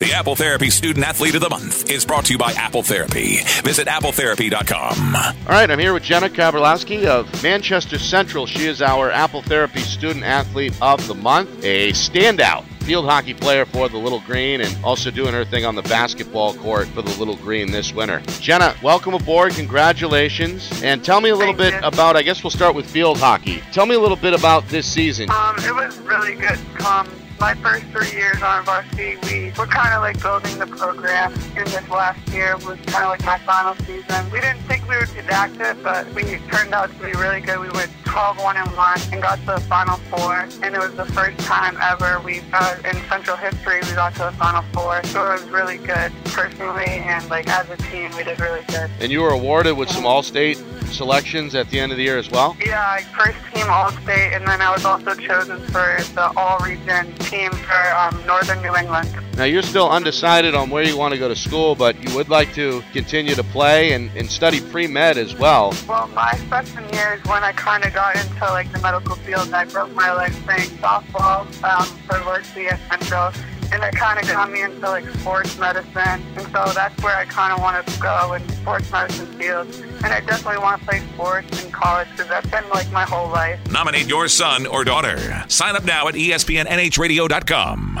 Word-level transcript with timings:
The 0.00 0.12
Apple 0.12 0.34
Therapy 0.34 0.70
Student 0.70 1.06
Athlete 1.06 1.36
of 1.36 1.40
the 1.40 1.48
Month 1.48 1.88
is 1.88 2.04
brought 2.04 2.24
to 2.24 2.32
you 2.32 2.38
by 2.38 2.50
Apple 2.54 2.82
Therapy. 2.82 3.36
Visit 3.62 3.86
appletherapy.com. 3.86 5.14
All 5.14 5.32
right, 5.48 5.70
I'm 5.70 5.78
here 5.78 5.94
with 5.94 6.02
Jenna 6.02 6.28
Kaberlowski 6.28 7.06
of 7.06 7.42
Manchester 7.44 8.00
Central. 8.00 8.44
She 8.46 8.66
is 8.66 8.82
our 8.82 9.12
Apple 9.12 9.42
Therapy 9.42 9.78
Student 9.78 10.24
Athlete 10.24 10.76
of 10.82 11.06
the 11.06 11.14
Month, 11.14 11.64
a 11.64 11.92
standout 11.92 12.64
field 12.84 13.06
hockey 13.06 13.32
player 13.32 13.64
for 13.64 13.88
the 13.88 13.96
Little 13.96 14.20
Green 14.20 14.60
and 14.60 14.84
also 14.84 15.10
doing 15.10 15.32
her 15.32 15.44
thing 15.44 15.64
on 15.64 15.74
the 15.74 15.82
basketball 15.82 16.54
court 16.54 16.86
for 16.88 17.00
the 17.00 17.18
Little 17.18 17.36
Green 17.36 17.72
this 17.72 17.94
winter. 17.94 18.20
Jenna, 18.40 18.74
welcome 18.82 19.14
aboard. 19.14 19.54
Congratulations. 19.54 20.82
And 20.82 21.02
tell 21.02 21.22
me 21.22 21.30
a 21.30 21.36
little 21.36 21.54
Thank 21.54 21.72
bit 21.72 21.82
you. 21.82 21.88
about, 21.88 22.14
I 22.14 22.22
guess 22.22 22.44
we'll 22.44 22.50
start 22.50 22.74
with 22.74 22.84
field 22.88 23.16
hockey. 23.18 23.62
Tell 23.72 23.86
me 23.86 23.94
a 23.94 23.98
little 23.98 24.18
bit 24.18 24.34
about 24.34 24.68
this 24.68 24.86
season. 24.86 25.30
Um, 25.30 25.56
it 25.60 25.74
was 25.74 25.96
really 26.00 26.34
good. 26.34 26.58
Um, 26.84 27.08
my 27.40 27.54
first 27.54 27.86
three 27.86 28.10
years 28.12 28.42
on 28.42 28.64
varsity, 28.64 29.16
we 29.24 29.52
were 29.58 29.66
kind 29.66 29.94
of 29.94 30.02
like 30.02 30.20
building 30.20 30.58
the 30.58 30.66
program. 30.66 31.32
And 31.56 31.66
this 31.66 31.88
last 31.88 32.28
year 32.28 32.56
was 32.58 32.78
kind 32.86 33.04
of 33.04 33.10
like 33.10 33.24
my 33.24 33.38
final 33.38 33.74
season. 33.86 34.30
We 34.30 34.40
didn't 34.40 34.60
think 34.62 34.86
we 34.88 34.96
would 34.96 35.12
get 35.14 35.30
active, 35.30 35.82
but 35.82 36.06
we 36.14 36.22
turned 36.52 36.74
out 36.74 36.90
to 36.90 36.96
be 36.96 37.12
really 37.12 37.40
good. 37.40 37.58
We 37.60 37.70
went 37.70 37.90
12 38.14 38.38
1 38.38 38.56
and 38.56 38.76
1 38.76 39.00
and 39.12 39.20
got 39.20 39.40
to 39.40 39.46
the 39.46 39.60
final 39.62 39.96
four. 39.96 40.46
And 40.62 40.72
it 40.72 40.78
was 40.78 40.94
the 40.94 41.04
first 41.04 41.36
time 41.40 41.76
ever 41.82 42.20
we, 42.20 42.42
uh, 42.52 42.76
in 42.84 42.94
Central 43.08 43.36
history, 43.36 43.80
we 43.82 43.92
got 43.94 44.12
to 44.14 44.30
the 44.30 44.32
final 44.38 44.62
four. 44.72 45.02
So 45.06 45.32
it 45.32 45.40
was 45.40 45.50
really 45.50 45.78
good 45.78 46.12
personally 46.26 46.86
and 46.86 47.28
like 47.28 47.48
as 47.48 47.68
a 47.70 47.76
team, 47.90 48.12
we 48.16 48.22
did 48.22 48.38
really 48.38 48.62
good. 48.68 48.88
And 49.00 49.10
you 49.10 49.20
were 49.20 49.30
awarded 49.30 49.76
with 49.76 49.90
some 49.90 50.06
All-State 50.06 50.62
selections 50.94 51.54
at 51.54 51.68
the 51.70 51.80
end 51.80 51.90
of 51.90 51.98
the 51.98 52.04
year 52.04 52.16
as 52.16 52.30
well. 52.30 52.56
Yeah, 52.64 52.80
I 52.80 53.02
first 53.02 53.38
team 53.52 53.66
All 53.68 53.90
State, 53.90 54.32
and 54.32 54.46
then 54.46 54.60
I 54.60 54.72
was 54.72 54.84
also 54.84 55.14
chosen 55.14 55.58
for 55.66 55.96
the 56.14 56.32
All 56.36 56.58
Region 56.58 57.12
team 57.16 57.50
for 57.50 57.94
um, 57.96 58.24
Northern 58.26 58.62
New 58.62 58.74
England. 58.76 59.10
Now 59.36 59.44
you're 59.44 59.62
still 59.62 59.90
undecided 59.90 60.54
on 60.54 60.70
where 60.70 60.84
you 60.84 60.96
want 60.96 61.12
to 61.12 61.18
go 61.18 61.28
to 61.28 61.34
school, 61.34 61.74
but 61.74 62.00
you 62.08 62.14
would 62.14 62.28
like 62.28 62.54
to 62.54 62.82
continue 62.92 63.34
to 63.34 63.42
play 63.42 63.92
and, 63.92 64.10
and 64.16 64.30
study 64.30 64.60
pre-med 64.60 65.18
as 65.18 65.34
well. 65.34 65.74
Well, 65.88 66.06
my 66.08 66.34
freshman 66.48 66.88
year 66.94 67.14
is 67.14 67.28
when 67.28 67.42
I 67.42 67.52
kind 67.52 67.84
of 67.84 67.92
got 67.92 68.03
into 68.12 68.44
like 68.46 68.70
the 68.72 68.78
medical 68.80 69.16
field. 69.16 69.52
I 69.52 69.64
broke 69.64 69.92
my 69.94 70.12
leg 70.12 70.32
playing 70.44 70.70
softball 70.78 71.46
um, 71.62 71.86
for 72.06 72.16
at 72.16 72.80
Central, 72.90 73.32
and 73.72 73.82
that 73.82 73.94
kind 73.94 74.18
of 74.18 74.26
got 74.26 74.50
me 74.50 74.62
into 74.62 74.80
like 74.80 75.08
sports 75.20 75.58
medicine. 75.58 76.22
And 76.36 76.42
so 76.52 76.64
that's 76.74 77.00
where 77.02 77.16
I 77.16 77.24
kind 77.24 77.52
of 77.52 77.60
want 77.60 77.86
to 77.86 78.00
go 78.00 78.34
in 78.34 78.48
sports 78.50 78.90
medicine 78.90 79.26
field. 79.38 79.74
And 80.04 80.06
I 80.06 80.20
definitely 80.20 80.58
want 80.58 80.80
to 80.80 80.86
play 80.86 81.00
sports 81.14 81.64
in 81.64 81.70
college 81.72 82.08
because 82.10 82.28
that's 82.28 82.48
been 82.50 82.68
like 82.70 82.90
my 82.92 83.04
whole 83.04 83.30
life. 83.30 83.58
Nominate 83.70 84.06
your 84.06 84.28
son 84.28 84.66
or 84.66 84.84
daughter. 84.84 85.44
Sign 85.48 85.76
up 85.76 85.84
now 85.84 86.08
at 86.08 86.14
ESPNNHradio.com. 86.14 88.00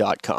Inc.com. 0.00 0.38